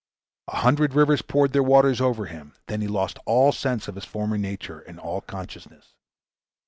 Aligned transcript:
A 0.47 0.55
hundred 0.55 0.95
rivers 0.95 1.21
poured 1.21 1.53
their 1.53 1.61
waters 1.61 2.01
over 2.01 2.25
him. 2.25 2.55
Then 2.65 2.81
he 2.81 2.87
lost 2.87 3.19
all 3.27 3.51
sense 3.51 3.87
of 3.87 3.93
his 3.93 4.03
former 4.03 4.35
nature 4.39 4.79
and 4.79 4.99
all 4.99 5.21
consciousness. 5.21 5.93